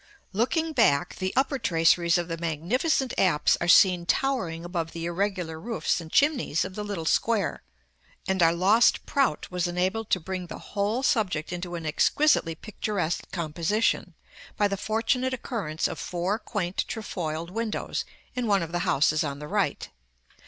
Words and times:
Looking 0.33 0.73
back, 0.73 1.17
the 1.17 1.31
upper 1.35 1.59
traceries 1.59 2.17
of 2.17 2.27
the 2.27 2.35
magnificent 2.39 3.13
apse 3.19 3.55
are 3.61 3.67
seen 3.67 4.07
towering 4.07 4.65
above 4.65 4.93
the 4.93 5.05
irregular 5.05 5.59
roofs 5.59 6.01
and 6.01 6.11
chimneys 6.11 6.65
of 6.65 6.73
the 6.73 6.83
little 6.83 7.05
square; 7.05 7.61
and 8.27 8.41
our 8.41 8.51
lost 8.51 9.05
Prout 9.05 9.51
was 9.51 9.67
enabled 9.67 10.09
to 10.09 10.19
bring 10.19 10.47
the 10.47 10.57
whole 10.57 11.03
subject 11.03 11.53
into 11.53 11.75
an 11.75 11.85
exquisitely 11.85 12.55
picturesque 12.55 13.29
composition, 13.31 14.15
by 14.57 14.67
the 14.67 14.75
fortunate 14.75 15.35
occurrence 15.35 15.87
of 15.87 15.99
four 15.99 16.39
quaint 16.39 16.83
trefoiled 16.87 17.51
windows 17.51 18.03
in 18.33 18.47
one 18.47 18.63
of 18.63 18.71
the 18.71 18.79
houses 18.89 19.23
on 19.23 19.37
the 19.37 19.47
right. 19.47 19.89